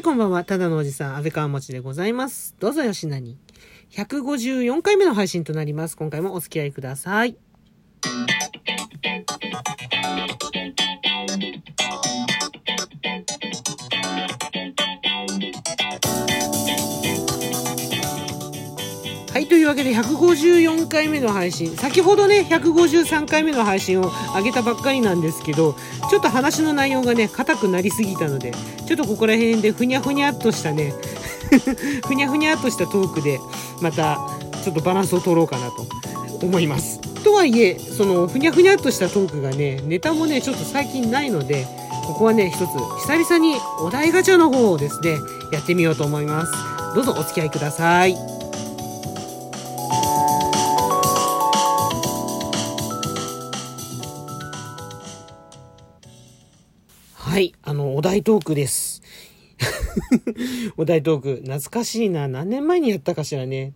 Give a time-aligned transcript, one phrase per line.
[0.00, 0.44] い、こんばんは。
[0.44, 2.56] ただのおじさん、安倍川餅でございます。
[2.58, 3.36] どうぞよしなに。
[3.90, 5.96] 154回目の配信となります。
[5.96, 7.36] 今回もお付き合いください。
[19.70, 21.76] わけで154回目の配信。
[21.76, 25.76] 先ほどね、153回目の配信を上げたばっかりなんですけど、
[26.10, 28.52] ちょっと話の内容がね、硬くなりすぎたので、
[28.86, 30.92] ちょっとここら辺でふにゃふにゃっとしたね、
[32.04, 33.38] ふにゃふにゃっとしたトークで、
[33.80, 34.18] また、
[34.64, 35.86] ちょっとバランスを取ろうかなと
[36.44, 36.98] 思います。
[37.22, 41.68] とはいえ、その、ふにゃふにゃっとしたトークがね、ネタもね、ちょっと最近ないので、
[42.08, 42.66] ここはね、一つ、
[43.06, 45.16] 久々にお題ガチャの方をですね、
[45.52, 46.52] やってみようと思います。
[46.96, 48.39] どうぞお付き合いください。
[57.40, 59.02] い、あの、お題トークです。
[60.76, 62.28] お題トーク、懐かしいな。
[62.28, 63.72] 何年前にやったかしらね。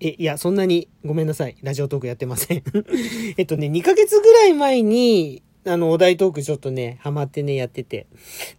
[0.00, 1.56] え、いや、そんなに、ごめんなさい。
[1.62, 2.62] ラジオトークやってません。
[3.38, 8.06] えっとね、2ヶ月ぐらい前に、あの、お題トークちょっとね、ハマってね、やってて。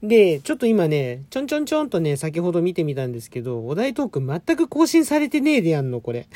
[0.04, 6.28] で、ちょっと今ね、ちょんちょんちょんとね、先ほど見てみたんですけど、お題トーク全く更新されてねえでやんの、これ。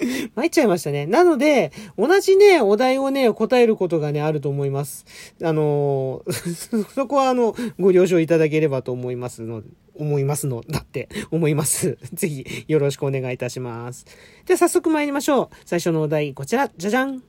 [0.34, 1.06] 参っちゃいましたね。
[1.06, 5.04] なので、同じね、お題をね、答えることがね、あると思います。
[5.42, 9.62] あのー そこはあの、ご了承いただければと思いますの、
[9.96, 11.98] 思いますの、だって、思います。
[12.12, 14.06] ぜひ、よろしくお願いいたします。
[14.46, 15.56] では、早速参りましょう。
[15.64, 17.22] 最初のお題、こちら、じゃじゃん。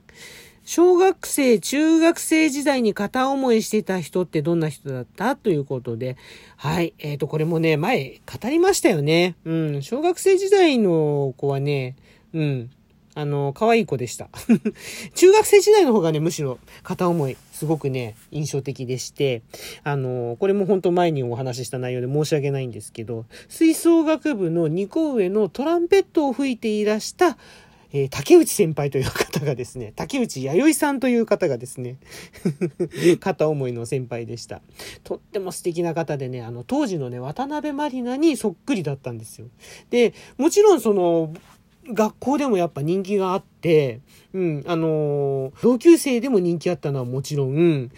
[0.64, 5.34] 小学生、中学生時代に片思いしてた人ってどんな人だった？
[5.34, 6.16] ということで、
[6.56, 6.94] はい。
[7.00, 9.34] えっ、と、これもね、前、語りましたよね。
[9.44, 9.82] うん。
[9.82, 11.96] 小学生時代の子はね、
[12.34, 12.70] うん。
[13.14, 14.30] あの、可愛い子でした。
[15.14, 19.42] 中学生時代の方がね、むしろ片思い、すごくね、印象的でして、
[19.84, 27.36] あの、これも本当前にお話しした内容で申し訳ないんですけど、吹奏楽部の2個上のトランペットを吹いていらした、
[27.92, 31.98] えー竹内先輩という方がですね、竹内弥生さんという方がですね、
[33.20, 34.62] 片思いの先輩でした。
[35.04, 39.48] とっても素敵な方でね、あの、当時のね、渡辺満里奈にそっくりだったんですよ。
[39.90, 41.34] で、もちろんその、
[41.90, 44.00] 学校でもやっぱ人気があって、
[44.32, 47.90] うん、あのー同級生でも人気あったのはもちろん、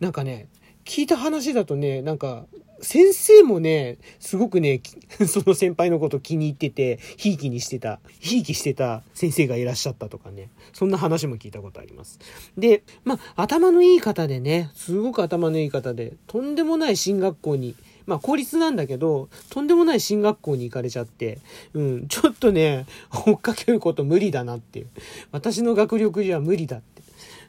[0.00, 0.48] なんかね、
[0.84, 2.46] 聞いた話だとね、なんか、
[2.82, 4.80] 先生もね、すごくね、
[5.28, 12.18] その先輩のこと気に入ってて、ひいきにしてた、ひいきしてた先生がいらっしゃったとかね、そんな話も聞いたことあります。
[12.56, 17.74] で、まあ、頭のいい方でね、すごく頭のいい方で、とんでもない進学校に、
[18.10, 21.38] まあ、公立なんだけど、とんでもない進学校に行かれちゃって、
[21.74, 22.86] うん、ちょっとね、
[23.24, 24.88] 追っかけること無理だなっていう。
[25.30, 27.02] 私の学力じゃ無理だって。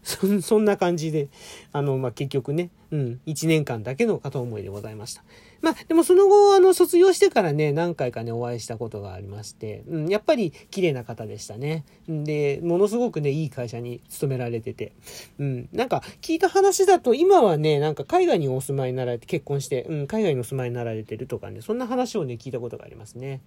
[0.03, 1.29] そんそんな感じで、
[1.73, 5.23] あの、まあ、結局ね、うん、1年間だけの片思いでございました。
[5.61, 11.85] まあ、でもその後、あの、卒業してからね、何回かね、お会いしたことがありまして、うん、やっぱり綺麗な方でしたね。
[12.07, 14.93] で、ものすごくね、いい会社に勤められてて、
[15.39, 23.41] うん、なんか、聞いた話だと、今はね、なんか海外にお住まいになられて、結婚して、うん、海外にお住まいになられてるとかね、そんな話をね、聞いたことがありますね。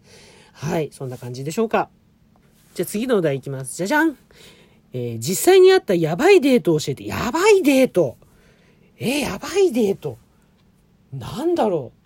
[0.52, 1.88] はい、そんな感じでしょうか。
[2.74, 3.76] じゃあ次のお題いきます。
[3.76, 4.16] じゃじゃん
[4.92, 8.16] えー実際にあったやばいデートを教えて、やばいデート
[8.98, 10.18] えーやばいデート
[11.12, 12.03] なんだろう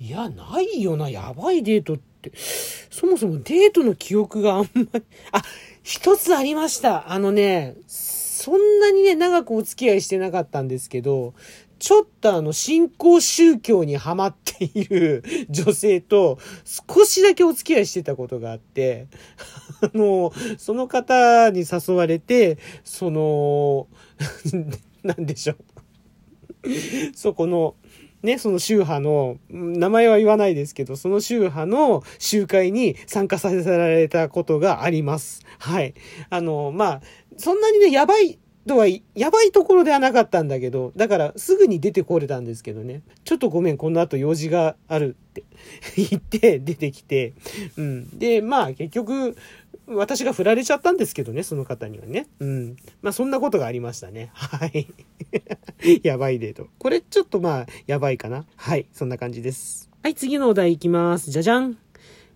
[0.00, 2.32] いや、ないよな、やばいデートって。
[2.34, 5.42] そもそもデートの記憶があんまり、あ、
[5.82, 7.12] 一つありました。
[7.12, 11.34] あのね、そんなにね、長くお付き合いしてなかったんですけど、
[11.78, 19.06] ちょっとあの、新興宗教にハマっている 女性と少しだけお付き合いしてたことがあって、
[19.82, 23.86] あの、その方に誘われて、その、
[25.04, 25.56] なんでしょう。
[27.14, 27.74] そこの、
[28.22, 35.42] ね、その宗派の、名前は言わないですけど、その宗派の集会に参加させられたことがあります。
[35.58, 35.94] はい。
[36.28, 37.00] あの、まあ、
[37.38, 45.44] そんなにね、やばいとは、やばいところではなかったんだけど、だからすぐに出てこれたんですけどね、ちょっとごめん、この後用事があるって
[45.96, 47.32] 言って出てきて、
[47.76, 48.18] うん。
[48.18, 49.36] で、まあ結局、
[49.86, 52.28] 私が振られちゃったんですけどね、その方にはね。
[52.38, 52.76] うん。
[53.02, 54.30] まあそんなことがありましたね。
[54.34, 54.86] はい。
[56.02, 56.68] やばいデート。
[56.78, 58.44] これちょっとまあ、やばいかな。
[58.56, 58.86] はい。
[58.92, 59.90] そんな感じです。
[60.02, 61.30] はい、次のお題いきます。
[61.30, 61.76] じゃじゃん。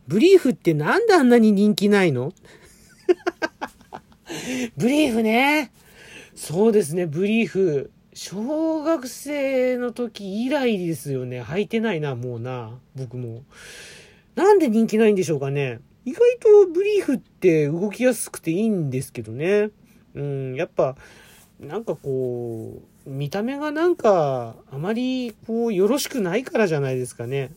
[0.06, 2.32] ブリーフってなんであんなに人気ないの？
[4.77, 5.70] ブリーフね。
[6.34, 7.90] そうですね、ブリーフ。
[8.12, 11.42] 小学生の時以来ですよね。
[11.42, 12.78] 履いてないな、もうな。
[12.96, 13.42] 僕も。
[14.34, 15.81] なんで人気ないんでしょうかね。
[16.04, 19.70] 意外とブリーフって動きやすくていいんですけどね。
[20.14, 20.96] うん、やっぱ、
[21.60, 27.52] なんかこう、見た目がなんか、あまりこう、よろしくないからじゃないですかね。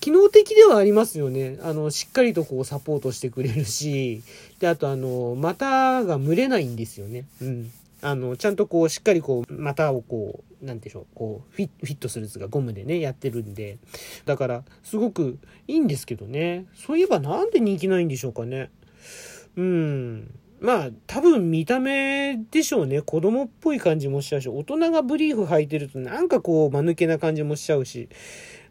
[0.00, 1.58] 機能的ではありますよね。
[1.62, 4.22] あの、しっかりとこうサポートしてくれるし、
[4.58, 7.24] で、あとあの、股が蒸れないんですよね。
[7.40, 7.70] うん。
[8.02, 13.78] あの、ちゃんとこう、しっかりこう、股をこう、なんでしょう、こう、フィフィットするやつがゴムでね、やってるんで。
[14.24, 15.38] だから、すごく
[15.68, 16.66] いいんですけどね。
[16.74, 18.70] そういえばなんで人気ないんでしょうかね。
[19.56, 20.30] うん。
[20.60, 23.00] まあ、多分見た目でしょうね。
[23.00, 28.08] 子供っぽい感じもしちゃうし、大人がブリーフ履いてるとなんかこう、間抜けな感じもしちゃうし。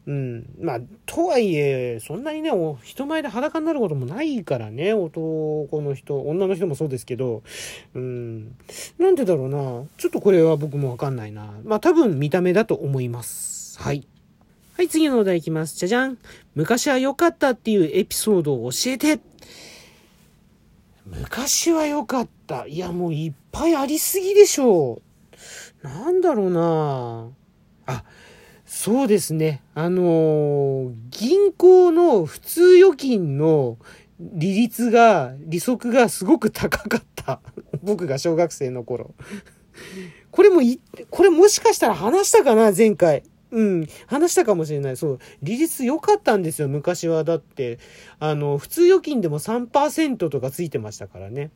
[0.10, 0.46] うん。
[0.60, 2.50] まあ、とはいえ、そんなにね、
[2.82, 7.44] 人前で裸になることもないからね、男の人、女の人もそうですけど、
[7.94, 8.56] うん。
[8.98, 9.84] なんでだろうな。
[9.98, 11.54] ちょっとこれは僕もわかんないな。
[11.64, 13.80] まあ、多分見た目だと思います。
[13.80, 14.08] はい。
[14.78, 15.78] はい、次のお題いきます。
[15.78, 16.18] じゃじゃん。
[16.56, 19.20] 昔は良かったっていうエピソードを教えて。
[21.06, 22.66] 昔は良かった。
[22.66, 25.04] いや、もういっぱいありすぎでしょ
[25.84, 25.88] う。
[25.88, 27.28] なんだろうな
[27.86, 28.04] あ、
[28.72, 29.64] そうですね。
[29.74, 33.80] あのー、銀行の普通預金の
[34.20, 37.42] 利率が、利息がすごく高かった。
[37.82, 39.16] 僕が小学生の頃。
[40.30, 40.80] これもい、
[41.10, 43.24] これもしかしたら話したかな前回。
[43.52, 44.98] うん、話したかもしれない。
[44.98, 45.20] そう。
[45.42, 47.24] 利率良かったんですよ、昔は。
[47.24, 47.80] だって、
[48.20, 51.50] あの、普通預金でも3%とかついてましたからね。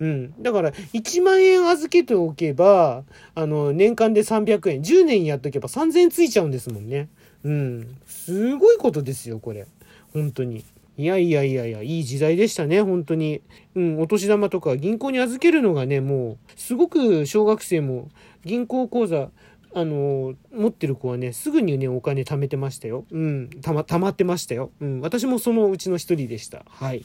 [0.00, 0.42] うん。
[0.42, 3.04] だから、1万円預けておけば、
[3.34, 7.08] あの、年間で300円、10年やっとけば3000円ついちゃうんですもんね。
[7.44, 7.96] うん。
[8.06, 9.66] すごいことですよ、これ。
[10.12, 10.64] 本当に。
[10.98, 13.40] いやいやいやいや、いい時代でしたね、本当に。
[13.74, 18.10] うん、お年玉とか銀行に預けるのがね、もう、すごく小学生も
[18.44, 19.30] 銀行口座、
[19.72, 23.04] あの、持ってる子はね、すぐにね、お金貯めてましたよ。
[23.10, 24.72] うん、たま、溜まってましたよ。
[24.80, 26.64] うん、私もそのうちの一人でした。
[26.68, 27.04] はい。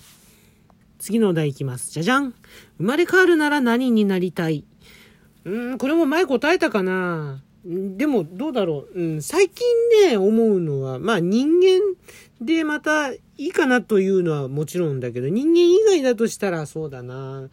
[0.97, 1.91] 次のお題いきます。
[1.91, 2.33] じゃじゃん
[2.77, 4.63] 生まれ変わるなら何になりたい？
[5.43, 8.99] うん、これも前答えたかなでも、どうだろう。
[8.99, 9.65] うん、最近
[10.07, 11.81] ね、思うのは、まあ人間
[12.41, 17.49] でまたいいかなというのはもちろんだけど、人間以外だとしたらそうだな。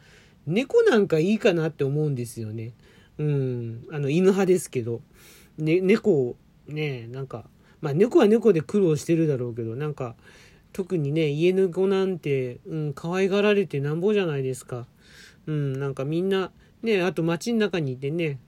[0.47, 2.73] 猫なんかいいかなって思うんですよね。
[3.19, 5.01] うん、あの、犬派ですけど、
[5.59, 6.37] ね、猫、
[6.67, 7.45] ね、なんか、
[7.81, 10.15] まあ猫は猫で苦労してるだろうけど、なんか、
[10.73, 14.87] 特にね、家猫なんて、うん、可愛がられてなんぼじゃないですか。
[15.47, 16.51] うん、なんかみんな、
[16.83, 18.39] ね、あと街の中にいてね、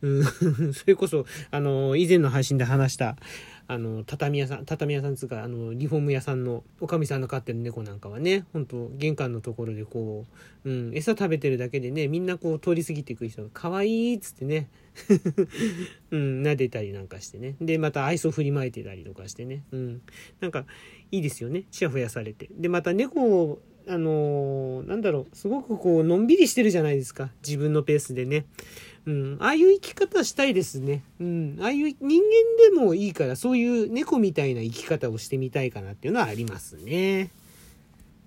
[0.00, 0.24] うん、
[0.72, 3.16] それこそ、あの、以前の配信で話した、
[3.70, 10.24] あの、畳屋さん、畳屋さんつうか、あの、リフォーム屋さんの、おかみさんの飼ってる猫なんかはね、ほんと、玄関のところでこ
[10.64, 14.70] う、うん、餌食べてるだけでね、みんなこう通り過ぎていく人が、可愛いっつってね、
[16.10, 17.56] うん、撫でたりなんかしてね。
[17.60, 19.62] で、また愛想振りまいてたりとかしてね。
[19.70, 20.00] うん。
[20.40, 20.64] なんか、
[21.10, 21.64] いいですよね。
[21.70, 22.48] ちやほやされて。
[22.50, 27.30] で、また猫を、あのー、なんだろう、すごくこう、のんびりしてるじゃないですか。
[27.46, 28.46] 自分のペースでね。
[29.08, 31.02] うん、ああいう生き方したいですね。
[31.18, 37.30] うん、ああいう人間でもいいから、そういう猫みたいな生き方をしてみたいかなっていうのはありますね。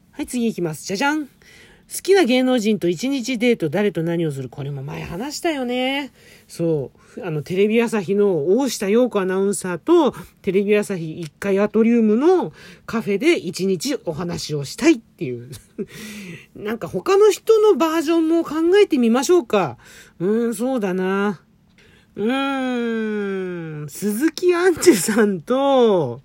[0.09, 0.83] はい、次行きます。
[0.87, 1.29] じゃじゃん
[1.93, 6.13] 好きな芸能人と一日デート誰と何をするこれも前話したよね。
[6.47, 7.25] そう。
[7.25, 12.53] あの、テレビ朝日の大下陽子アナウンサーと、テレビ朝日1階アトリウムの
[12.85, 15.51] カフェで一日お話をしたいっていう。
[16.55, 19.77] なんか他の人のバージョンも考えてみましょうか。
[20.19, 21.41] うーん、そうだな。
[22.15, 26.21] うーん、鈴木杏樹さんと、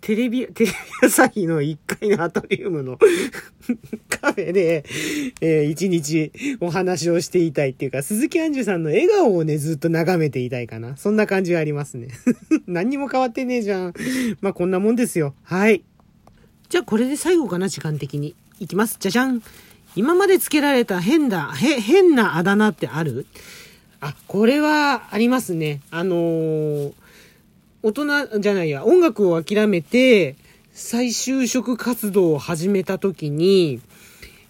[0.00, 2.98] テレビ、 テレビ朝日の1階のアトリウムの
[4.08, 4.84] カフェで、
[5.40, 10.96] えー、一日お話をしていたいっていうか、鈴木杏樹さんの笑顔をね、ずっと眺めていたいかな。
[10.96, 12.08] そんな感じがありますね。
[12.66, 13.94] 何にも変わってねえじゃん。
[14.40, 15.34] まあ、こんなもんですよ。
[15.42, 15.82] はい。
[16.68, 18.34] じゃあ、これで最後かな、時間的に。
[18.58, 18.96] いきます。
[19.00, 19.42] じゃじゃん。
[19.96, 23.26] 今まで付けられた変だ、へ、変なあだ名ってある？
[24.00, 25.80] あ、これはありますね。
[25.90, 26.92] あのー
[27.82, 30.36] 大人じゃないや、音楽を諦めて、
[30.72, 33.80] 再就職活動を始めた時に、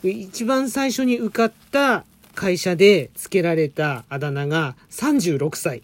[0.03, 5.83] 一番最初に受かった会社で付けられたあだ名が36歳。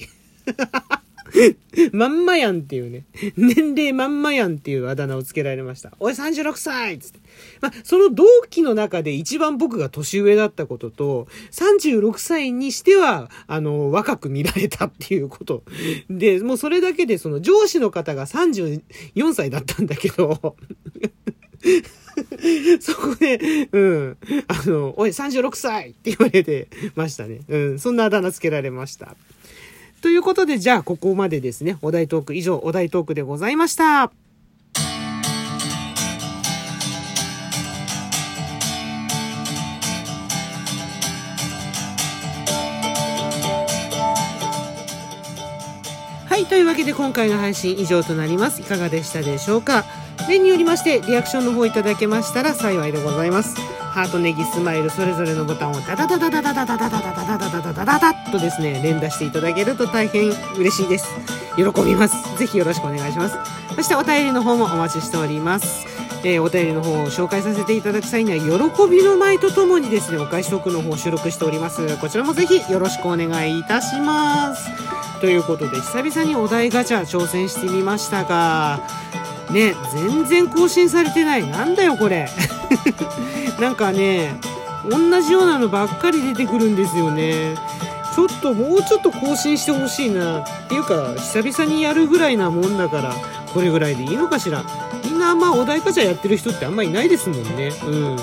[1.92, 3.04] まんまやんっていうね。
[3.36, 5.92] 年齢まんまやんっていうあだ名を付けられました。
[6.00, 7.20] おい36歳つって。
[7.60, 15.62] まあ、その同期の中で一番僕が年上だったことと、36歳にしては、あの、若く見られたっていうこと。
[16.08, 20.56] で、もうそれだけでその上司の方が34歳だったんだけど、
[22.80, 24.16] そこで、うん。
[24.48, 27.40] あの、おい、36歳って言われてましたね。
[27.48, 27.78] うん。
[27.78, 29.16] そんなあだ名つけられました。
[30.06, 34.12] ということで、じゃあここまでですね、お題トーク、以上お題トークでございました。
[46.28, 48.62] はい、というわけで今回の配信以上となります。
[48.62, 49.84] いかがでしたでしょうか？
[50.28, 53.54] 例によりまして、リアクションの方いただけましたら幸いでございます。
[53.56, 61.06] ハート、ネギ、スマイル、それぞれのボタンをダダダダダダダダダダダダダダダダダダダとですね、連打していただけると大変嬉しいです。
[61.56, 62.38] 喜びます。
[62.38, 63.37] ぜひよろしくお願いします。
[63.75, 65.87] そしてお便りの方もお待ちしております。
[66.25, 71.97] えーお便りの方を紹介させていただく際には、喜びの舞とともにですね、お返しトークの方を収録しております。
[71.99, 74.68] こちらもぜひよろしくお願いいたします。
[75.21, 78.80] ということで、久々にお題ガチャ挑戦してみましたが、
[79.50, 81.46] ね、全然更新されてない。
[81.48, 82.28] なんだよこれ。
[83.60, 84.38] なんかね、
[84.88, 87.54] 同じようなのばっかり出てくるんですよね。
[88.14, 90.40] ちょっともうちょっと更新してほしいな。
[90.40, 93.14] っていうか、久々にやるぐらいなもんだから、
[93.52, 94.64] これぐらいでいいのかしら。
[95.04, 97.72] みんなあんまお題ガチャやってる人ってあんまいないですもんね。
[97.84, 98.16] うん。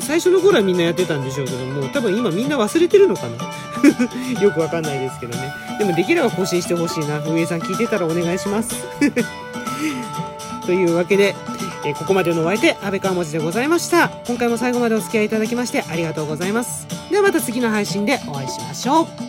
[0.00, 3.44] 最初の頃はみんなやってたんでしょうけども、多分今みんな忘れてるのかな
[4.40, 5.52] よくわかんないですけどね。
[5.78, 7.18] でもできれば更新してほしいな。
[7.18, 8.74] 運営さん聞いてたらお願いします。
[10.68, 11.34] というわけで、
[11.86, 14.10] えーここまでのお相手、安倍川文字でございました。
[14.26, 16.86] 今回も最後までお付き合いいただきましてありがとうございます。
[17.10, 19.27] ではまた次の配信でお会いしましょう。